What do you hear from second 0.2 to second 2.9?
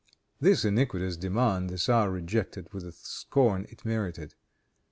This iniquitous demand the tzar rejected with